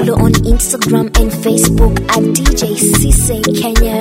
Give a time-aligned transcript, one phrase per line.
[0.00, 4.00] Follow on Instagram and Facebook at DJ Cisse Kenya.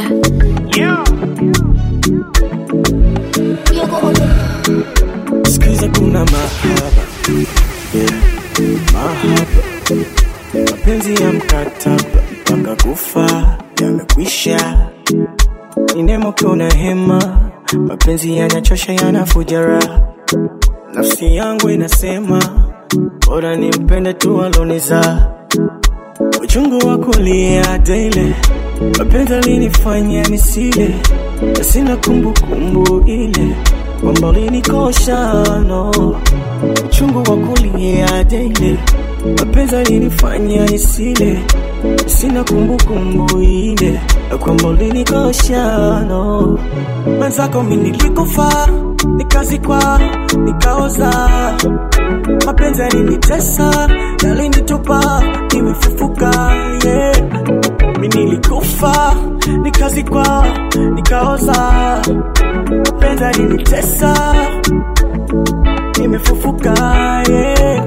[5.44, 7.04] Sikiza kuna mahaba
[7.94, 8.14] yeah.
[10.72, 14.90] Mapenzi ya mkataba mpaka kufa yamekwisha.
[15.96, 17.40] Inemo kuna hema,
[17.88, 20.02] mapenzi yanachosha, yanafuja raha.
[20.94, 22.44] Nafsi yangu inasema
[23.28, 25.30] bora nimpende tu aloniza
[26.20, 28.34] uchungu wa kulia daily,
[28.98, 30.96] mapenzi alinifanya nisile,
[31.58, 33.56] na sina kumbukumbu ile.
[34.02, 35.34] Kwamba ulinikosha
[35.68, 36.16] no.
[36.86, 38.78] Uchungu wa kulia daily,
[39.40, 41.40] mapenzi alinifanya isile,
[42.06, 44.02] sina kumbukumbu ile
[44.40, 46.60] kwamba ulinikosha no.
[47.20, 48.70] Mwenzako minilikufa nilikufa,
[49.18, 50.00] nikazikwa,
[50.46, 51.30] nikaoza
[52.46, 53.90] mapenzi yalinitesa,
[54.24, 56.32] yalinitupa, nimefufuka
[56.86, 57.16] yeah.
[58.00, 58.08] Mi
[59.64, 60.46] nikazikwa,
[60.96, 61.72] nikaoza,
[62.86, 64.36] mapenzi yalinitesa,
[66.00, 66.74] nimefufuka
[67.30, 67.86] yeah.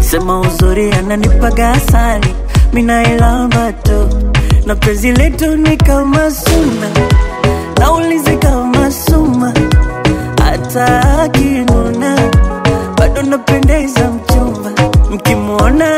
[0.00, 2.34] sema uzuri ananipaga asali,
[2.72, 4.08] minailamba tu,
[4.66, 6.88] na penzi letu ni kama suna,
[7.80, 9.52] naulizi kama suma.
[10.44, 12.18] Hata akinuna.
[12.98, 14.70] Bado napendeza mchumba,
[15.10, 15.93] mkimwona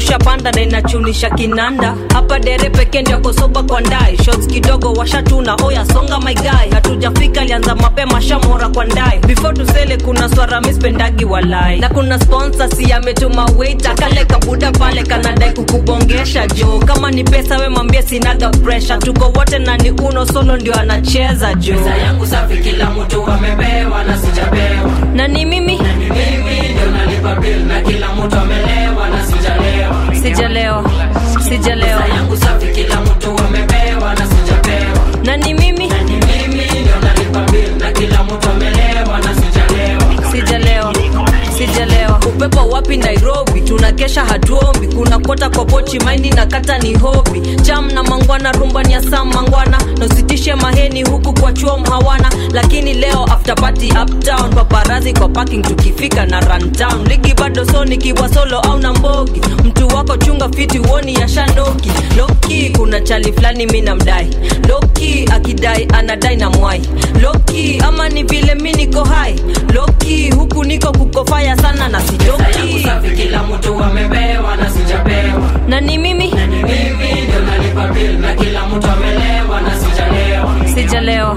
[0.00, 1.94] tushapanda na inachunisha kinanda.
[2.12, 4.16] Hapa dere peke ndio kosoba kwa ndai.
[4.24, 6.70] Shots kidogo washatuna oya songa my guy.
[6.74, 9.18] Hatujafika alianza mapema shamora kwa ndai.
[9.26, 13.94] Before tusele kuna swara mispendagi walai na kuna sponsor si ametuma waiter.
[13.94, 16.46] Kale kabuda pale kanadai kukubongesha.
[16.46, 18.98] Jo kama ni pesa we mwambie sinaga pressure.
[18.98, 21.74] Tuko wote na ni uno solo ndio anacheza jo.
[21.74, 24.90] Pesa yangu safi, kila mtu amepewa na sijapewa.
[25.14, 25.78] na ni mimi?
[25.78, 28.95] Mimi ndio nalipa bill na kila mtu amelewa.
[28.95, 28.95] na
[30.34, 30.84] sijalewa.
[31.48, 35.06] sijalewa yangu safi, kila mtu amepewa na sijapewa.
[35.24, 40.30] na ni mimi Ni mimi ndio nalipa bill na kila mtu amelewa na sijalewa.
[40.32, 40.94] sijalewa
[41.58, 43.45] sijalewa upepo wapi nairobi
[43.96, 44.86] tunakesha hatuombi.
[44.88, 47.40] Kuna kota kwa pochi maini na kata ni hobi.
[47.62, 49.78] Cham na mangwana rumba ni ya mangwana.
[49.98, 52.30] Nositishe maheni huku kwa chuom hawana.
[52.52, 57.08] Lakini leo after party uptown paparazi kwa parking tukifika na runtown.
[57.08, 59.40] Ligi bado soni nikiwa solo au na mbogi.
[59.64, 61.28] Mtu wako chunga fiti uoni ya
[62.16, 64.28] loki kuna chali fulani mi namdai
[64.68, 66.80] loki akidai anadai na mwai.
[67.22, 69.40] Loki ama ni vile mi niko hai.
[69.74, 72.86] Loki huku niko kukofaya sana na sijoki.
[73.16, 75.50] Kila mtu amepewa na sijapewa.
[75.68, 80.54] na ni mimi Ni mimi ndio nalipa bill na kila mtu amelewa na sijalewa.
[80.74, 81.36] sijalewa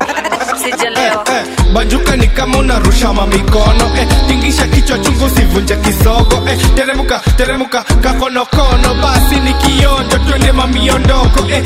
[0.63, 7.22] sijalewa Eh, banjuka ni kama unarusha mamikono eh, tingisha kichwa chungu sivunje kisogo eh, teremuka
[7.38, 11.63] teremuka kakonokono basi ni kionjo twende mamiondoko eh.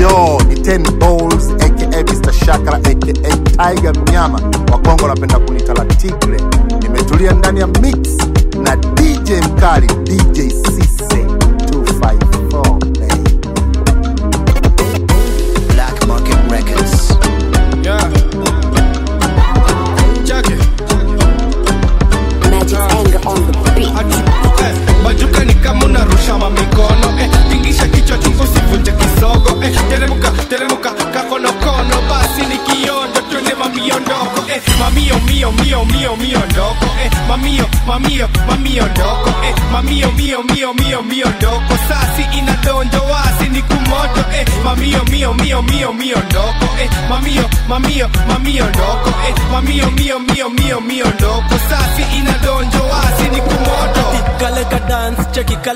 [0.00, 1.59] Yo, ni 10 Balls
[2.00, 2.32] aka Mr.
[2.32, 3.12] Shakara aka
[3.56, 4.40] Tiger Mnyama
[4.72, 6.40] wa Kongo, napenda kunita la Tigre.
[6.82, 7.98] Nimetulia ndani ya mix
[8.62, 10.38] na DJ mkali DJ
[48.08, 48.29] mamio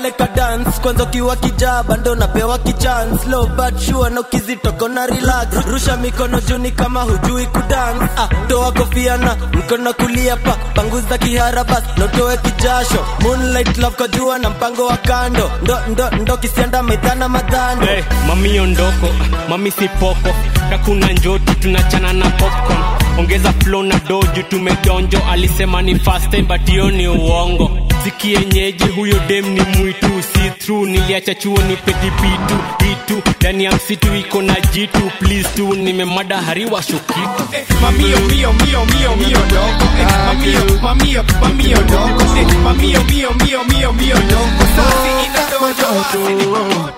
[0.05, 0.79] cheki ka dance.
[0.81, 3.29] Kwanza ukiwa kijaba ndo napewa kichance.
[3.29, 5.47] Low but sure no kizitoko na relax.
[5.65, 10.57] Rusha mikono juni kama hujui kudance ah toa kofia na mkono kulia pa.
[10.75, 13.05] Panguza kihara bas notoe kijasho.
[13.21, 15.51] Moonlight love kwa jua na mpango wa kando.
[15.63, 17.85] Ndo ndo ndo kisianda maidhana madhando.
[17.85, 19.07] Hey, mami ondoko
[19.49, 20.35] mami sipoko.
[20.69, 22.83] Kakuna njoti tunachana na popcorn
[23.17, 27.71] ongeza flow na doju tumedonjo alisema ni fast time but hiyo ni uongo
[28.03, 32.55] sikienyeji huyo dem ni mwitu si true niliacha chuo ni pedipitu
[32.91, 38.53] itu ndani ya msitu iko na jitu please tu nimemada hariwa shukitu eh mamio mio
[38.53, 44.15] mio mio mio ndoko eh mamio mamio mamio ndoko eh mamio mio mio mio mio
[44.19, 46.93] ndoko sasi inadonjo wasi ni kumoto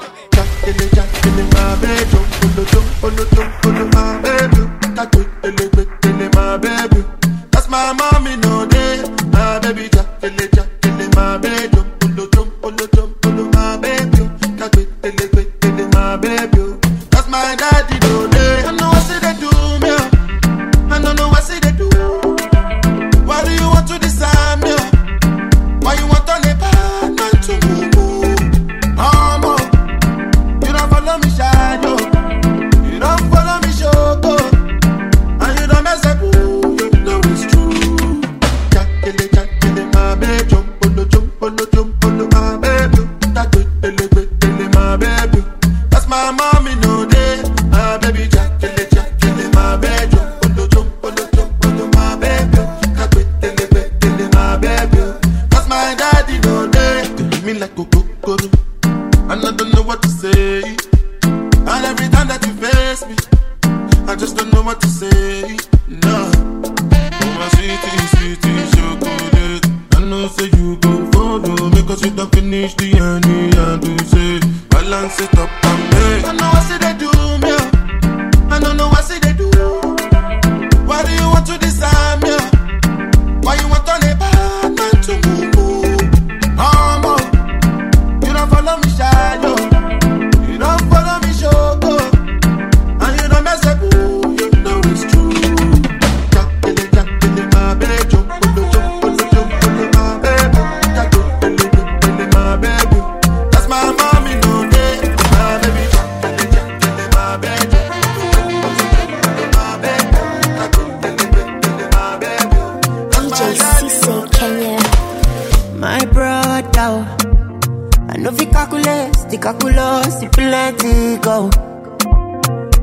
[4.24, 4.57] That's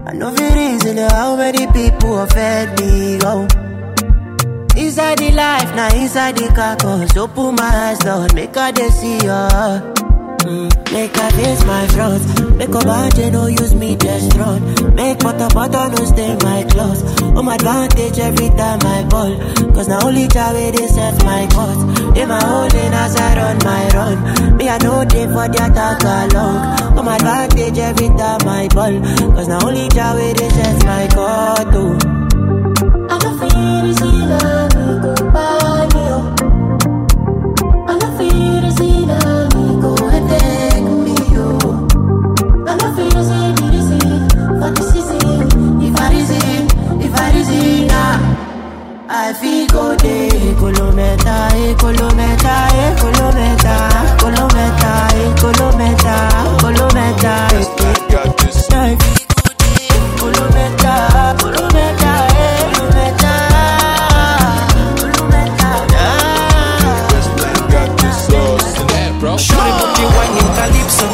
[0.06, 3.46] I know fi reason how many people offend me go.
[4.76, 6.76] Inside the life, now inside the car.
[6.76, 7.16] carcass.
[7.16, 10.03] Open my eyes, Lord, make I see ya.
[10.44, 12.56] Make I face my front.
[12.58, 14.94] Make a bad no use me just run.
[14.94, 17.00] Make butter butter no stay my clothes.
[17.20, 19.34] Home advantage every time I ball.
[19.72, 22.16] Cause now only way they set my court.
[22.18, 24.56] In my lane as I run my run.
[24.58, 26.78] Me I know they for the attack along.
[26.94, 29.00] Home advantage every time I ball.
[29.32, 31.72] Cause now only way they set my court.
[31.72, 31.96] Oh.
[33.08, 34.53] I don't feel easy, love me go
[49.74, 51.48] Eh, eh, kolometa,
[51.80, 53.88] kolometa, eh, kolometa,
[54.20, 55.08] kolometa,
[55.40, 56.14] kolometa,
[56.60, 57.34] kolometa,
[57.80, 58.54] kolometa,
[60.20, 60.84] kolometa,
[70.14, 71.08] whining calypso.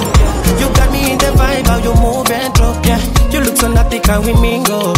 [0.60, 3.00] You got me in the vibe, how you move and yeah.
[3.30, 4.94] You look so naughty, can we mingle?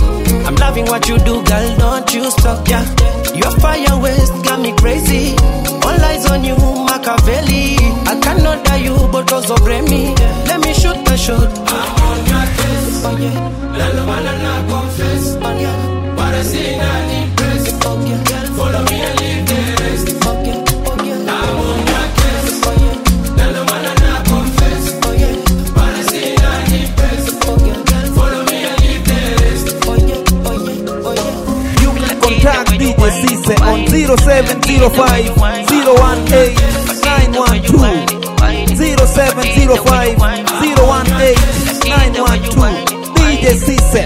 [0.47, 3.22] I'm loving what you do, girl, don't you stop, yeah.
[3.35, 5.35] Your fire waste got me crazy.
[5.85, 7.77] All eyes on you, Machiavelli.
[8.07, 10.15] I cannot die you, but also blame me.
[10.47, 11.49] Let me shoot the shot.
[11.69, 13.77] I'm on your case, oh yeah.
[13.79, 16.17] Lalo banana confess, oh yeah.
[16.17, 16.91] Parecida
[17.23, 18.45] impress, oh yeah.
[18.57, 18.99] Follow me
[34.17, 35.35] 0705
[35.69, 36.55] 018
[37.03, 38.07] 912.
[38.77, 40.17] 0705
[40.61, 41.37] 018
[41.85, 42.85] 912.
[43.15, 44.05] DJ Sisse.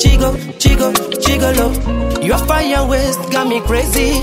[0.00, 0.92] Chigo, chigo,
[1.22, 2.24] chigolo.
[2.24, 4.20] Your fire waist got me crazy.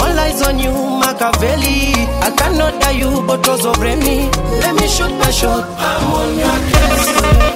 [0.00, 1.92] All eyes on you, Machiavelli.
[2.26, 4.30] I cannot die you, but also me.
[4.62, 5.64] Let me shoot my shot.
[5.78, 7.47] I'm on your case.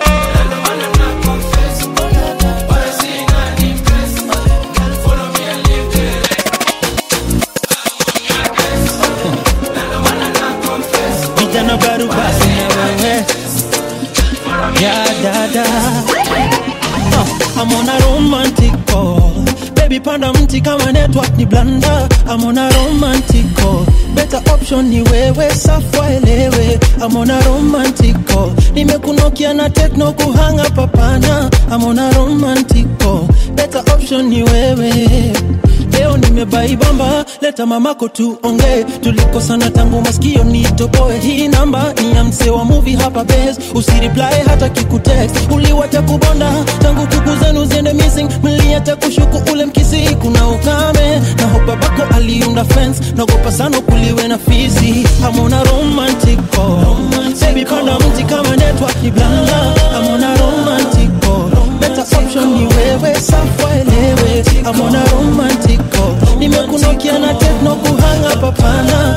[20.12, 25.00] Baby panda mti kama network ni blanda amona on a romantic call better option ni
[25.02, 31.50] wewe safwa elewe amona on a romantic call nimekunokia na tekno kuhanga papana.
[31.70, 34.92] Amona on a romantic call better option ni wewe.
[35.92, 38.84] Leo nimebaibamba leta mamako tuongee.
[39.02, 44.68] Tulikosana tangu masikio nitoboe hii namba ni ya msee wa muvi hapa bes usiriplae hata
[44.68, 45.36] kikutext.
[45.50, 46.52] Uliwacha kubonda
[46.82, 48.28] tangu kuku zenu ziende missing
[48.72, 51.20] mliacha kushuku ule mkizi kuna ukame.
[51.36, 55.06] Na hopa bako aliunda fence nagopa sana kuliwe na fizi.
[55.26, 56.84] Amona romantic call
[57.40, 59.74] baby panda mti kama network ni blanda.
[59.96, 61.10] Amona romantic
[61.80, 64.44] better option ni wewe safwa elewe.
[64.64, 65.80] Amona romantic
[66.38, 69.16] nimekunokia na tekno kuhanga papana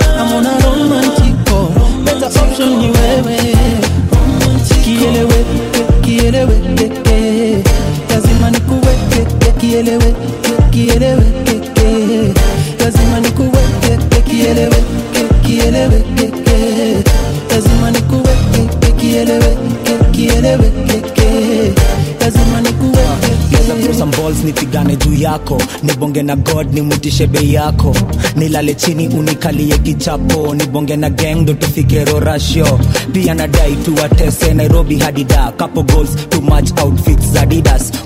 [24.45, 27.95] nipigane juu yako nibonge na god nimutishe bei yako.
[28.35, 32.79] Nilale chini unikalie kichapo nibonge na gang ndo tufike rorasho
[33.13, 37.45] pia nadai tuwatese nairobi hadida couple goals too much outfits za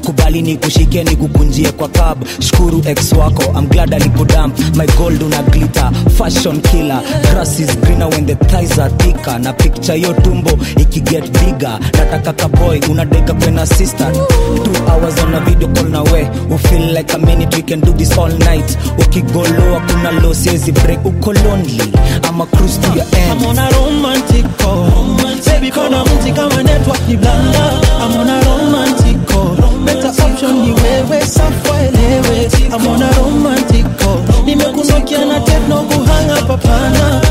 [0.06, 5.22] kubali ni kushike ni kukunjie kwa cab shukuru ex wako I'm glad alipodamp my gold
[5.24, 7.02] una glitter fashion killer.
[7.32, 9.40] Grass is greener when the thighs are thicker.
[9.40, 11.80] Na picture yo tumbo ikiget bigger.
[11.94, 14.12] Nataka kaboy unadeka kwena sister.
[14.12, 16.24] Two hours on a video call na we.
[16.50, 18.78] We feel like a minute we can do this all night.
[18.98, 20.34] Ukigoloa kuna lo
[20.72, 21.82] break uko lonely.
[22.28, 23.42] Ama cruise to your end.
[23.42, 24.90] I'm on a romantic call
[25.46, 27.00] Baby kona mti kama network
[28.02, 29.56] I'm on a romantic call.
[29.86, 32.50] Better option ni wewe safwa elewe.
[32.74, 34.20] I'm on a romantic call.
[34.46, 37.22] Nimekunokia na techno kuhanga papana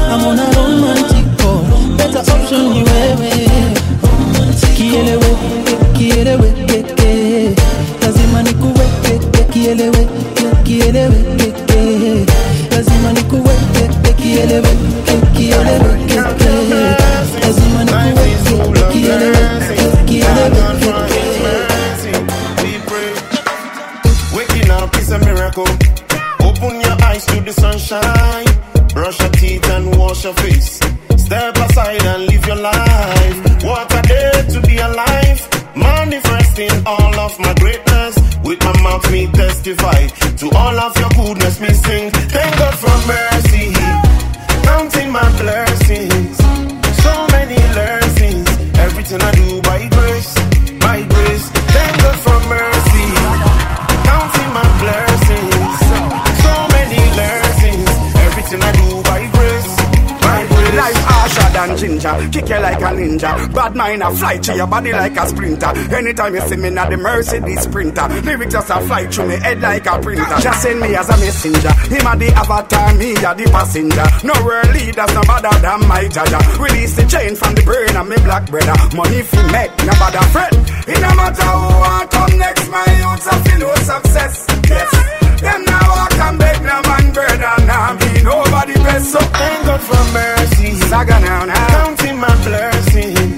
[63.89, 65.73] Mind a fly to your body like a sprinter.
[65.97, 69.63] Anytime you see me na the Mercedes sprinter, lyrics just a fly through me head
[69.63, 70.39] like a printer.
[70.45, 71.73] Just send me as a messenger.
[71.89, 74.05] Him a the avatar, me a the passenger.
[74.29, 76.37] No world leaders no better than my jaja.
[76.61, 78.77] Release the chain from the brain of me black brother.
[78.93, 80.53] Money fi make, no bother fret.
[80.85, 84.45] It no matter who want come next, my youths a feel no success.
[84.69, 85.41] Yes.
[85.41, 89.13] Them now walk and beg no man and now be nobody best.
[89.13, 90.77] So Thank God for mercy.
[90.93, 91.69] Saga now now.
[91.69, 93.38] Counting my blessings.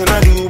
[0.00, 0.49] Everything I do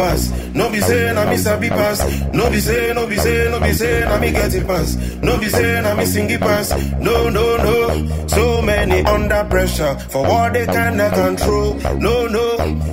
[0.00, 0.30] pass.
[0.54, 1.98] No be say na me sabi pass.
[2.32, 4.96] No be say, no be say, no be say na me get it pass.
[5.22, 6.68] No be say na me sing pass.
[7.06, 8.26] No, no, no.
[8.26, 11.74] So many under pressure for what they cannot control.
[12.06, 12.46] No, no.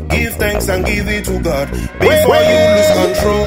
[0.10, 3.46] Give thanks and give it to God before you lose control.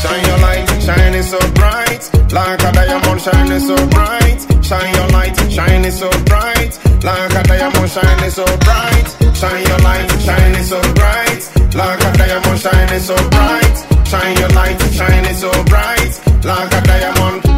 [0.00, 2.02] Shine your light, shining so bright,
[2.32, 4.40] like a diamond shining so bright.
[4.64, 6.72] Shine your light, shining so bright,
[7.04, 9.08] like a diamond shining so bright.
[9.40, 11.42] Shine your light, shining so bright,
[11.74, 14.06] like a diamond shining so bright.
[14.06, 17.49] Shine your light, shining so bright, like a diamond.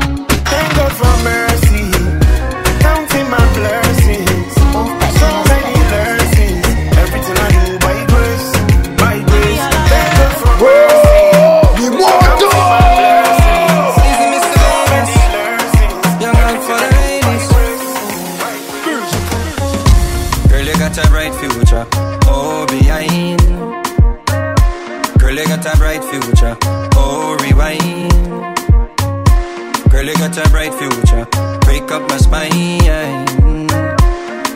[30.33, 31.27] Got a bright future.
[31.63, 32.79] Break up my spine.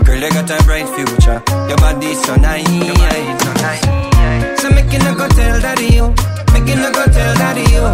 [0.04, 1.42] Girl, you got a bright future.
[1.68, 2.66] Your body's so nice.
[4.60, 6.14] So make you no go tell daddy you.
[6.52, 7.84] Make you no go tell daddy you.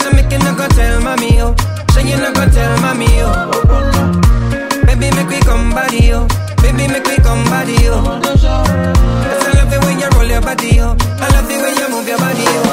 [0.00, 1.54] So make you no go tell mommy you.
[1.92, 3.28] So you no go tell mommy you.
[4.86, 6.26] Baby, make we come body yo.
[6.62, 8.02] Baby, make we come body yo.
[8.22, 10.96] Cause I love the way you roll your body yo.
[11.18, 12.65] I love the way you move your body yo.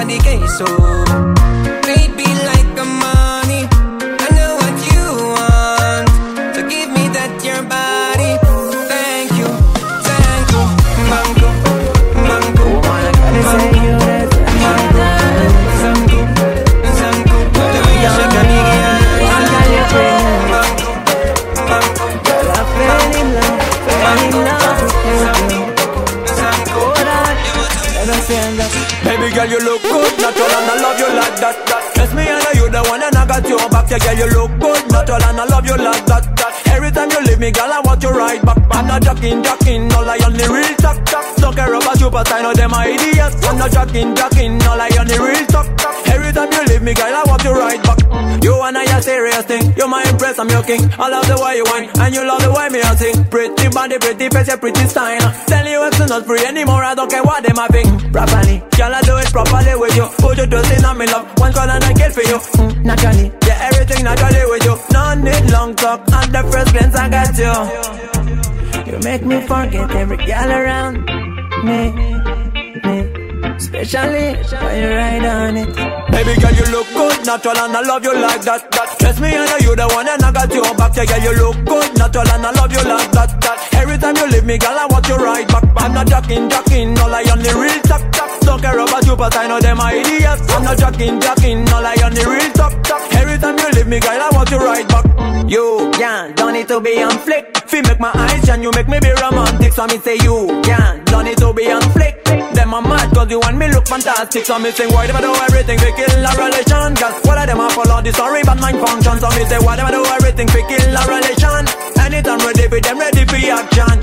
[29.47, 31.55] girl, you look good, natural, and I love you like that.
[31.95, 33.89] Bless me, I know you the one, and I got your back.
[33.89, 36.23] Yeah, girl, you look good, natural, and I love you like that.
[36.67, 38.57] Every time you leave me, girl, I want you right back.
[38.71, 41.24] I'm not joking, joking, all I only real talk, talk.
[41.37, 43.35] Don't care about you, but I know them are idiots.
[43.45, 45.67] I'm not joking, joking, all I only real talk.
[46.07, 47.99] Every time you leave me, girl, I want you right back.
[48.43, 49.73] You and I a serious thing.
[49.75, 50.81] You're my impress, I'm your king.
[50.99, 53.25] I love the way you whine, and you love the way me I sing.
[53.25, 55.33] Pretty body, pretty face, you're pretty style.
[55.47, 56.83] Tell you it's not free anymore.
[56.83, 57.89] I don't care what them a think.
[58.13, 60.07] Properly, girl, I do it properly with you.
[60.21, 61.25] Put your trust in on me love.
[61.39, 62.37] One call and I get for you.
[62.37, 64.75] Mm, naturally, yeah, everything naturally with you.
[64.93, 65.99] No need long talk.
[66.13, 68.91] On the first glance, I got you.
[68.91, 71.24] You make me forget every girl around
[71.65, 71.91] me.
[71.91, 72.15] me.
[73.55, 75.69] Especially when you ride on it.
[76.11, 78.69] Baby girl, you look good, natural, and I love you like that.
[78.71, 78.89] that.
[78.99, 80.95] Trust me, I know you the one, and I got your back.
[80.95, 83.41] Yeah, girl, you look good, natural, and I love you like that.
[83.41, 83.57] that.
[83.73, 85.63] Every time you leave me, girl, I want you right back.
[85.77, 88.29] I'm not jacking, jacking, all I only real talk, talk.
[88.41, 90.45] Don't care about you, but I know them idiots.
[90.51, 93.01] I'm not jacking, jacking, all I only real talk, talk.
[93.13, 95.05] Every time you leave me, girl, I want you right back.
[95.49, 97.55] You, yeah, don't need to be on flick.
[97.69, 99.73] Feel make my eyes shine, you make me be romantic.
[99.73, 102.23] So I me say you, yeah, need to be on flick.
[102.25, 104.45] Them a mad cause you want me look fantastic.
[104.45, 106.95] So me sing why them a do everything we kill a relation.
[106.95, 109.19] Cause what of them a follow the story but mind function.
[109.19, 111.63] So me say why them a do everything we kill a relation.
[111.99, 113.97] Anytime ready for them ready for action.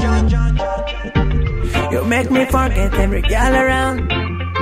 [1.92, 4.08] You make me forget every girl around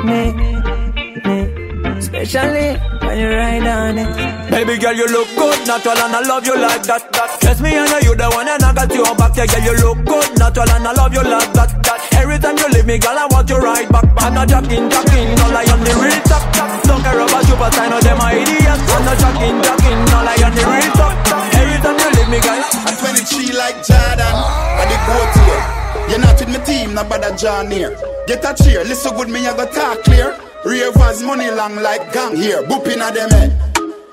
[0.04, 1.60] me, me.
[1.98, 4.50] Especially when you ride on it.
[4.50, 7.12] Baby girl, you look good, natural, and I love you like that.
[7.12, 7.38] that.
[7.40, 9.36] Trust me, I know you the one, and I got you back.
[9.36, 11.82] Yeah, girl, you look good, natural, and I love you like that.
[11.84, 12.10] that.
[12.30, 14.06] Every time you leave me, girl, I want you right back.
[14.22, 16.46] I'm not jacking, jacking, all I on the real top.
[16.86, 18.86] Don't care about you, but I know them are idiots.
[18.86, 21.10] I'm not jacking, jacking, all I on the real top.
[21.58, 25.58] Every time you leave me, girl, I'm 23 like Jordan, I the go to you.
[26.06, 27.98] You're not with my team, no bother John here.
[28.30, 30.38] Get a cheer, listen good, me I go talk clear.
[30.64, 33.50] Ravers money long like gang here, boop inna them head.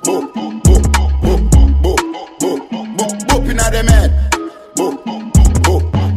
[0.02, 0.82] Boop, boop, boop,
[1.22, 2.02] boop, boop,
[2.42, 4.10] boop, boop, boop inna them head.
[4.74, 5.22] Boop, boop,
[5.62, 6.17] boop,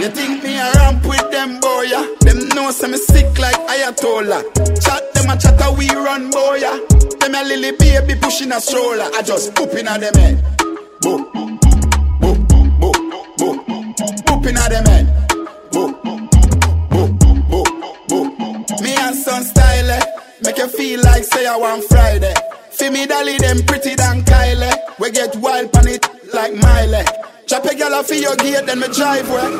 [0.00, 1.82] you think me a ramp with them boy?
[1.82, 2.06] Yeah?
[2.20, 4.42] Them know say me sick like Ayatollah.
[4.80, 6.56] Chat them a chat a we run boy.
[6.60, 6.78] Yeah?
[7.20, 9.08] Them a lily baby pushing a stroller.
[9.14, 10.44] I just boop inna them head.
[11.02, 11.58] Boop, boop,
[12.20, 15.06] boop, boop, boop, boop inna them head.
[15.70, 16.28] Boop, boop,
[16.90, 18.82] boop, boop.
[18.82, 20.00] Me and son style eh?
[20.44, 22.34] Make you feel like say I want Friday
[22.72, 27.04] Feel me dolly them pretty than Kylie We get wild on it like Miley
[27.46, 29.50] Chop a gal for your gate then me drive way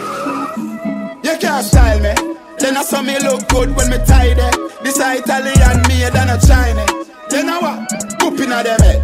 [1.24, 2.12] You can't style me
[2.58, 4.48] Then I saw me look good when me tidy
[4.82, 7.78] This a Italian made than a Chinese Then I what?
[8.20, 9.00] Boop inna them head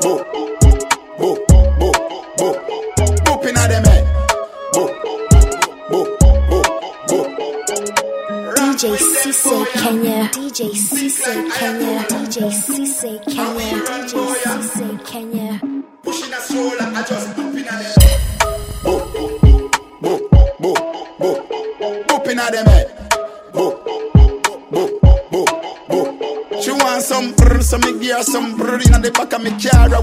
[0.00, 0.24] Boop,
[1.18, 1.96] boop, boop,
[2.38, 2.56] boop
[3.24, 4.04] Boop inna them head
[4.72, 4.90] Boop,
[5.90, 6.66] boop, boop,
[7.08, 7.28] boop
[8.78, 10.28] DJ Sisse Kenya.
[10.30, 11.98] DJ Sisse Kenya.
[12.08, 13.74] DJ Sisse Kenya.
[14.06, 15.47] DJ Sisse Kenya.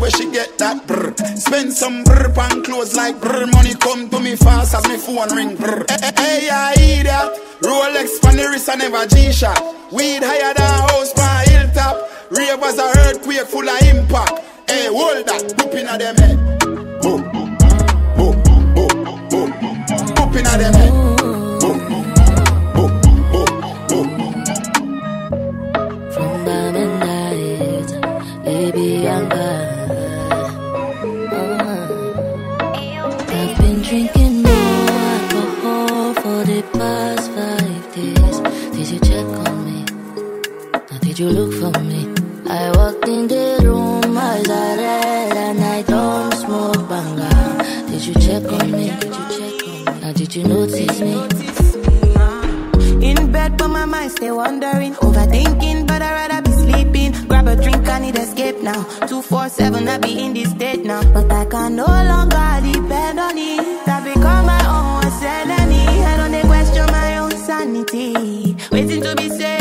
[0.05, 1.13] Where she get that brr.
[1.35, 3.47] Spend some brr on clothes like brr.
[3.47, 5.81] Money come to me fast as me phone ring brr.
[5.89, 9.59] Eh, eh, eh, hey, hey, I hear that Rolex on the wrist, I never G-Shot.
[9.91, 11.95] Weed higher than house pan hilltop.
[12.29, 14.33] Ravers a earthquake full of impact.
[14.69, 16.37] Hey, hold that, boop inna them head.
[17.01, 17.57] Boop, boop,
[18.15, 18.35] boop,
[19.29, 19.49] boop
[20.15, 20.84] Boop inna them head
[41.15, 42.13] did you look for me?
[42.45, 47.87] I walked in the room, eyes are red, and I don't smoke banga.
[47.89, 48.89] Did you check on me?
[48.99, 50.01] Did you check on me?
[50.01, 51.13] Now did you notice me?
[53.09, 54.95] In bed, but my mind stay wandering.
[54.95, 57.13] Overthinking, but I'd rather be sleeping.
[57.29, 58.83] Grab a drink, I need escape now.
[59.07, 61.01] 247, I be in this state now.
[61.13, 63.87] But I can no longer depend on it.
[63.87, 65.85] I become my own enemy.
[65.87, 68.55] I don't question my own sanity.
[68.71, 69.54] Waiting to be saved,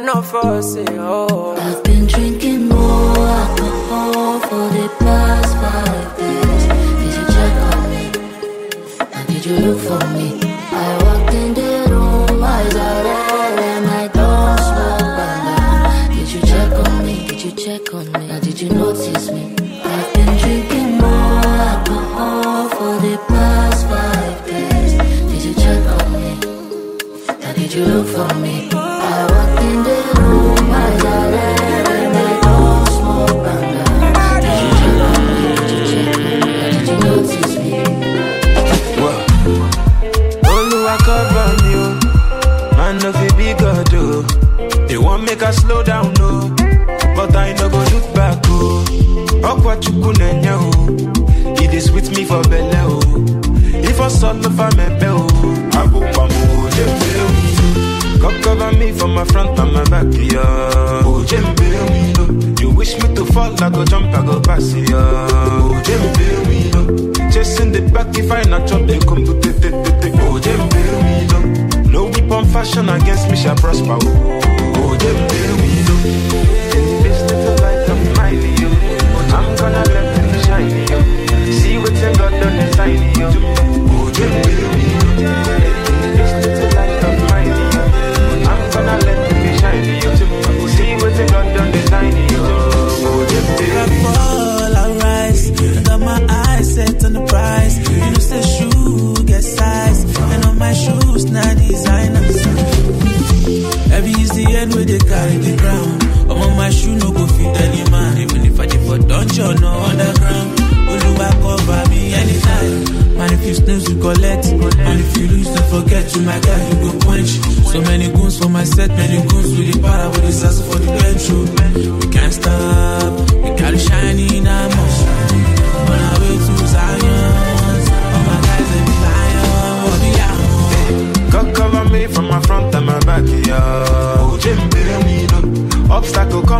[0.00, 0.90] it, cannot force eh, it.
[0.98, 2.69] Oh, I've been drinking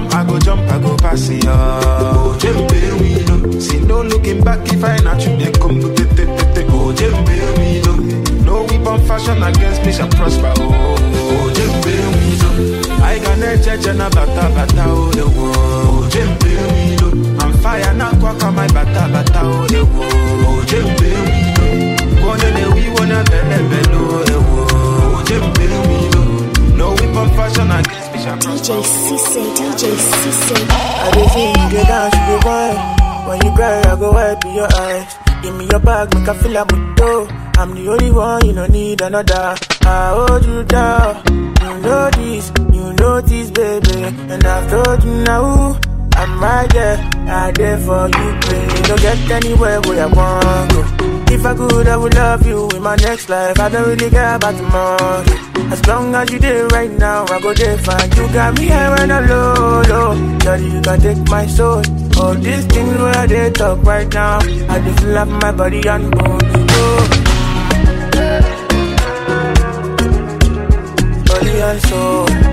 [0.01, 3.61] jump, I go jump, I go pass it Oh, jembe we.
[3.61, 6.93] See no looking back if I not you, they come to te te te Oh,
[6.95, 8.45] jembe we.
[8.45, 10.53] No weapon fashion against me shall prosper.
[10.57, 13.05] Oh, jembe we know.
[13.05, 15.57] I got a judge and a bata bata oh the world.
[15.57, 17.39] Oh, jembe we.
[17.39, 20.13] I'm fire now, quack on my bata bata oh the world.
[20.13, 21.97] Oh, jembe we know.
[22.21, 26.77] Gonna oh, the we wanna bele belo oh, jembe we know.
[26.77, 30.57] No weapon fashion against DJ Sisse, DJ Sisse.
[30.71, 32.77] I dey feel you dey dance, you be wine.
[33.27, 35.17] When you cry, I go wipe your eyes.
[35.43, 37.57] Give me your bag, make I feel a butto.
[37.57, 39.55] I'm the only one, you don't need another.
[39.83, 41.25] I hold you down.
[41.63, 44.03] You know this, you know this, baby.
[44.05, 45.81] And I've told you now.
[46.21, 48.83] I'm right there, I there for you, baby.
[48.83, 51.33] Don't get anywhere where I want to.
[51.33, 53.59] If I could, I would love you in my next life.
[53.59, 55.25] I don't really care about tomorrow.
[55.73, 58.11] As long as you there right now, I go there fine.
[58.11, 60.39] You got me here when I low, low.
[60.41, 61.83] Daddy, you can take my soul.
[62.19, 66.39] All these things where they talk right now, I just love my body and bone.
[71.25, 72.50] Body and soul.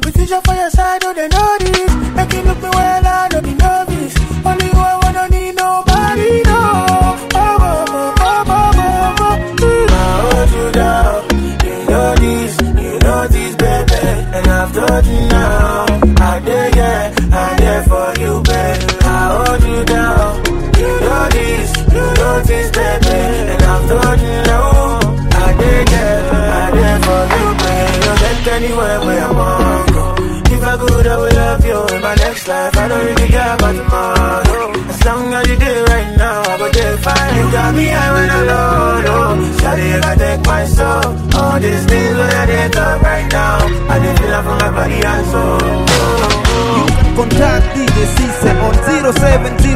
[0.00, 1.37] Competition for your side, oh, they know.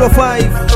[0.08, 0.71] 05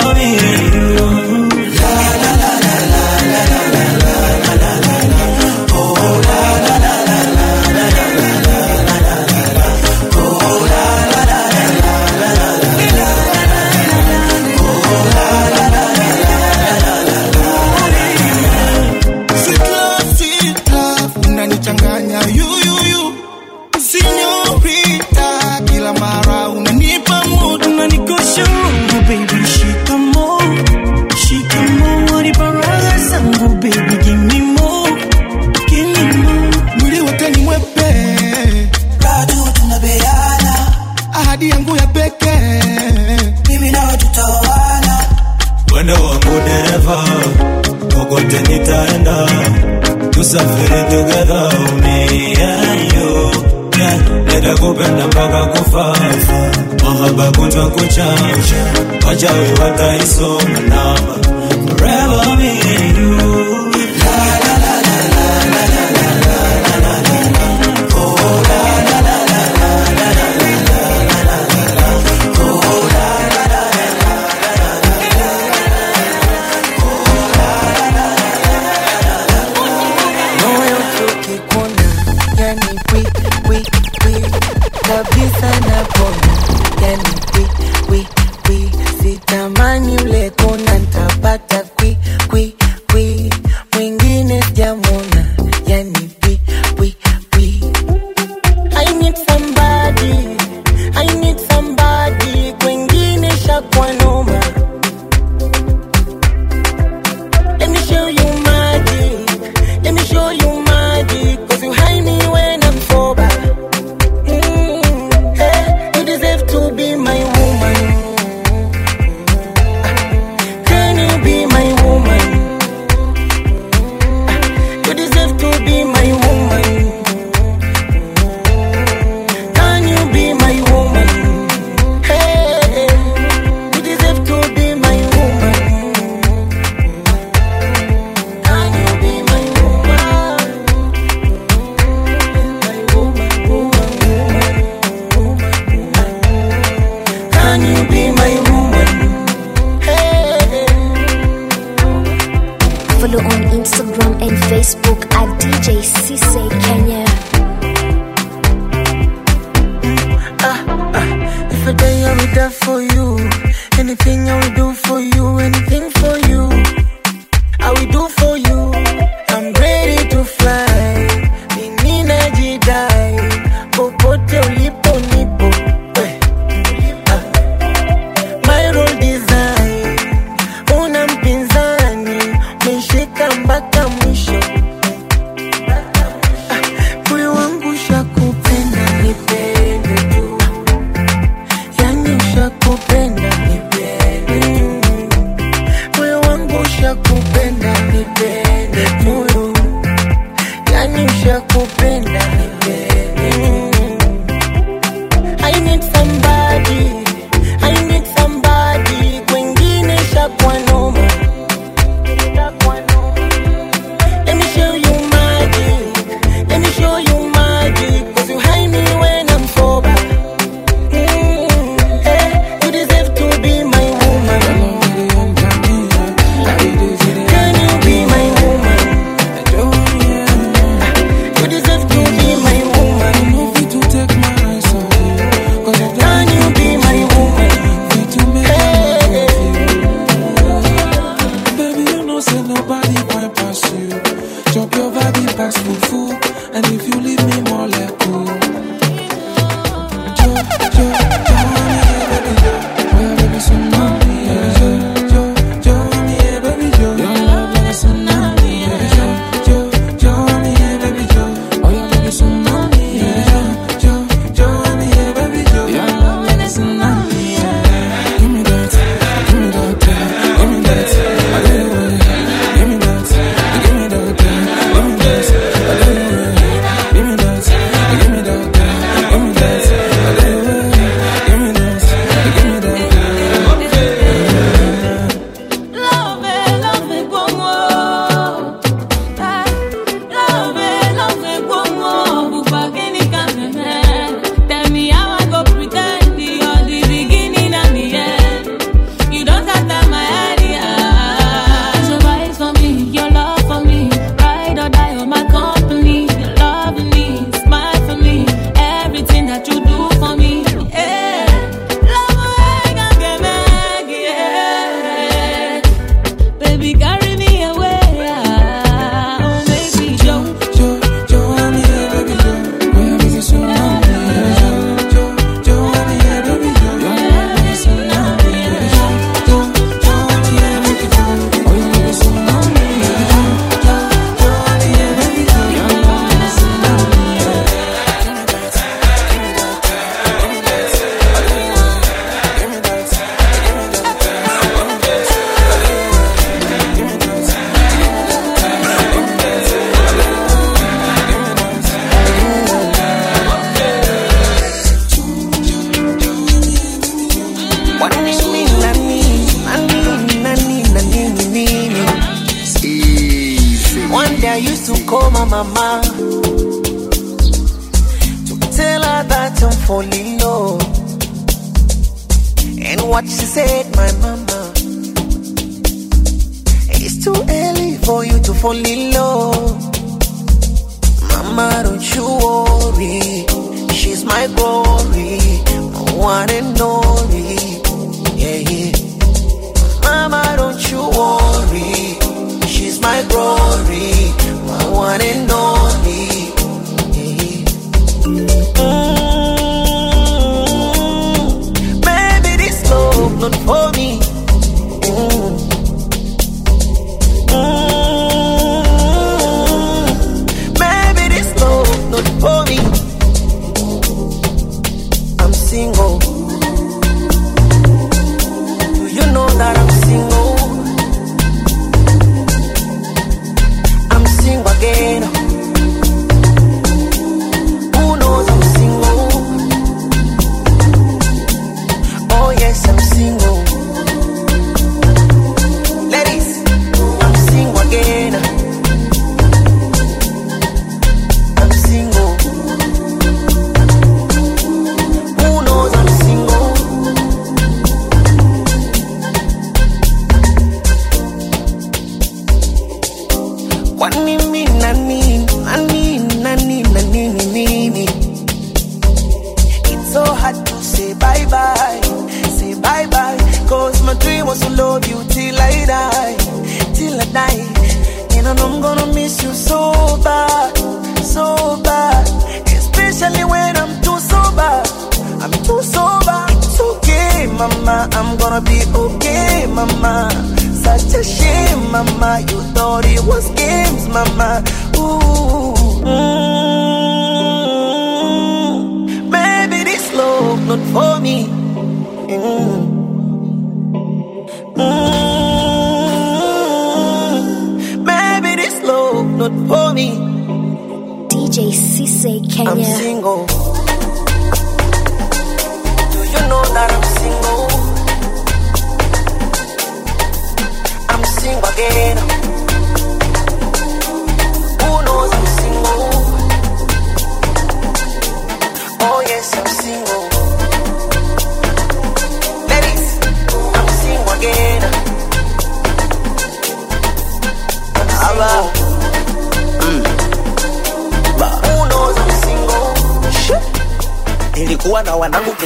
[0.00, 0.53] for me.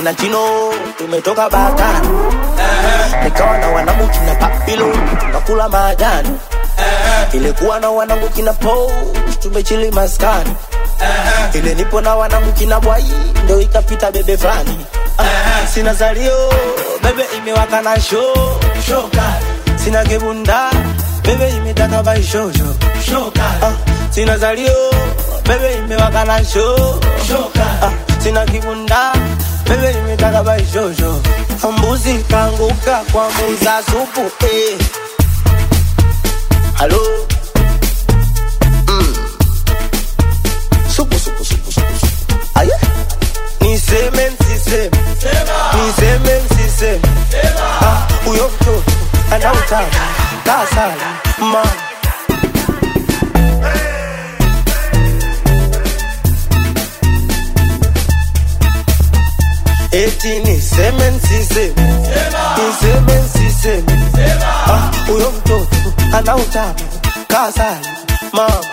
[0.08, 2.08] Na chino tumetoka batani.
[3.24, 4.86] Nikawa na wanangu kina papilo
[5.32, 6.30] nakula majani.
[7.32, 8.90] Ilikuwa na wanangu kina po
[9.42, 10.54] tumechili maskani.
[11.54, 13.04] Ile nipo na wanangu kina bwai
[13.44, 14.86] ndo ikapita bebe fulani
[15.74, 16.52] sina zalio
[17.02, 18.34] bebe imewaka na sho
[18.86, 19.32] shoka.
[19.84, 20.70] Sina kibunda
[21.22, 22.74] bebe imetaka baishosho
[23.10, 23.44] shoka.
[23.62, 23.72] Ah,
[24.10, 24.90] sina zalio
[25.48, 26.76] bebe imewaka na sho
[27.28, 27.66] shoka.
[27.82, 27.90] Ah,
[28.22, 29.12] sina kibunda
[29.68, 31.20] bebe imetaka baishosho
[31.78, 34.78] mbuzi kanguka kwa muza supu eh.
[36.74, 37.00] halo
[38.88, 39.16] mm.
[40.96, 42.70] supu supu supu supu aye.
[43.60, 44.90] Niseme nsiseme
[45.76, 47.00] niseme
[47.82, 48.82] ah, huyo mtoto
[49.32, 49.86] ana utamu
[50.44, 50.94] kaa sana
[51.38, 51.64] mama
[60.04, 61.82] eti niseme nsiseme
[64.66, 65.76] ah, huyo mtoto
[66.12, 66.74] ana utamu
[67.28, 67.80] kaa sana
[68.32, 68.64] mama.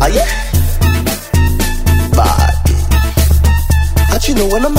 [0.00, 0.24] Aye
[2.10, 2.74] body
[4.10, 4.76] But you know when I'm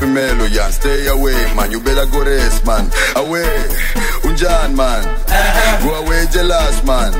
[0.00, 2.90] Ngashulele mpimelo yan Stay away man, you better go rest man.
[3.16, 3.44] Away,
[4.24, 5.04] unjan man?
[5.82, 7.12] Go away jealous man.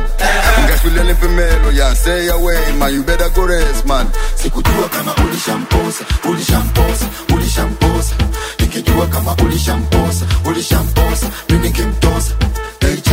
[0.67, 4.07] Ngashulele mpimelo yan Stay away man, you better go rest man.
[4.35, 8.15] Sikujua kama ulishamposa ulishamposa ulishamposa.
[8.59, 11.27] Nikijua kama ulishamposa ulishamposa.
[11.49, 12.33] Mimi nikimtosa
[12.81, 13.09] AJ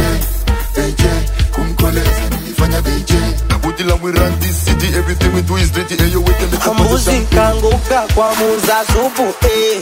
[0.77, 1.03] AJ
[1.51, 2.29] kumkoleza.
[2.41, 2.81] Nilifanya
[3.67, 5.97] Budi we run this city, everything we do is dirty.
[5.97, 6.73] Hey, yo, wait till.
[6.73, 9.81] Muzika nguka kwa muza zupu, eh.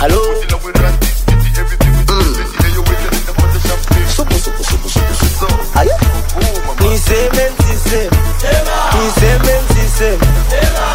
[0.00, 0.16] Hello.
[0.16, 2.36] Budi la we run this city, everything we do is mm.
[2.40, 2.56] dirty.
[2.64, 3.78] Hey, yo, wait till the composition.
[4.16, 5.78] Supu, supu, supu, supu, supu.
[5.78, 5.96] Aya.
[6.40, 7.52] Oh, Niseme,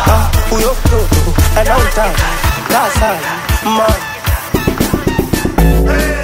[0.09, 0.73] Ah, uyo.
[2.69, 3.13] That's how,
[3.77, 3.93] man.
[5.85, 6.18] Hey.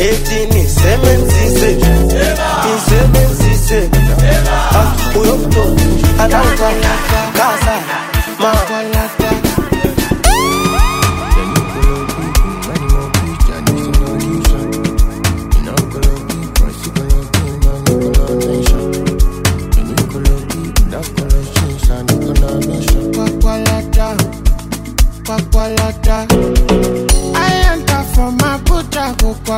[0.00, 1.76] Etini semen size
[2.64, 3.88] Mi semen size
[4.74, 5.80] Az uyoktu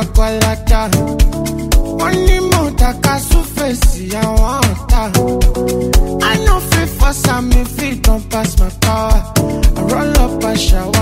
[0.03, 0.81] àgbàlagbà
[1.99, 5.01] wọ́n ní mọ̀tàkà súfèsì àwọn ọ̀tá.
[6.31, 9.17] I no fit force am, if it don pass my power.
[9.77, 10.92] I run up and shower.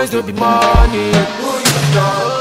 [0.00, 2.39] Sometimes don't be money.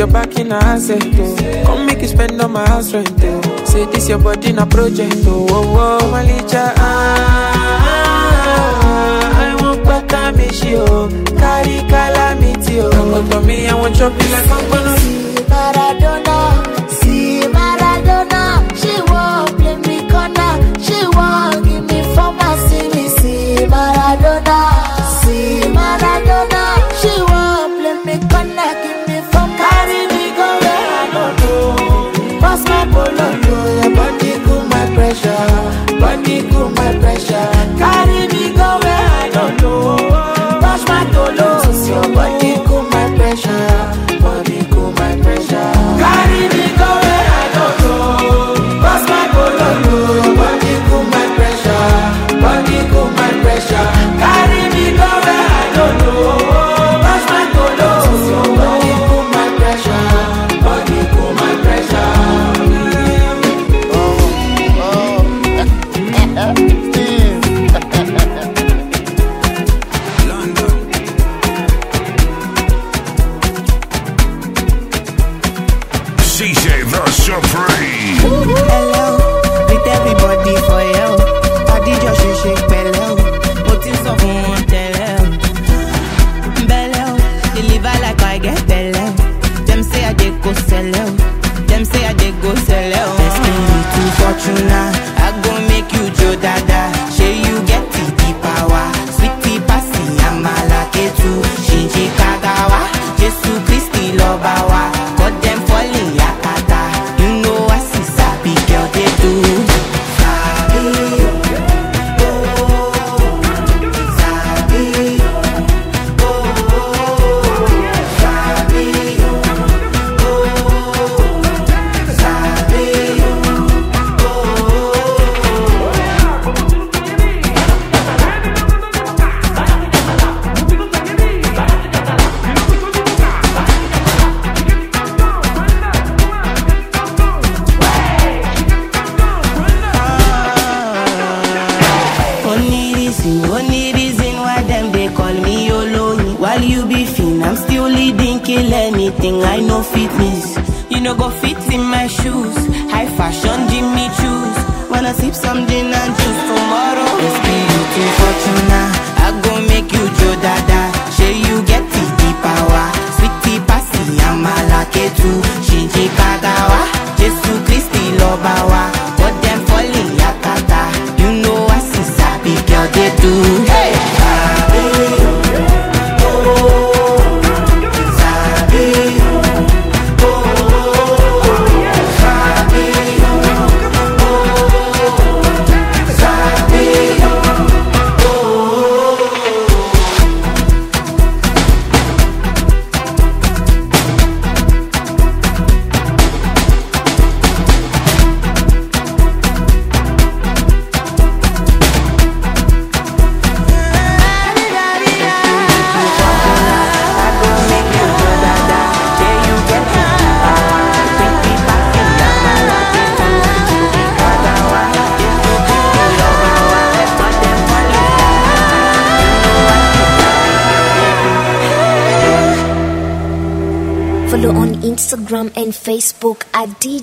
[0.00, 1.62] your back in a asset, oh.
[1.66, 3.64] Come make you spend on my house rent, oh.
[3.66, 5.46] Say this your body in a project, oh.
[5.50, 7.52] Oh, oh, Malija, ah,
[7.84, 11.08] ah, ah, I won't pata me, she, oh.
[11.36, 12.90] Carry calamity, oh.
[12.90, 15.19] Come to me, I won't drop you like I'm gonna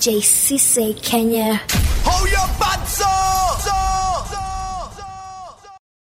[0.08, 0.94] JCC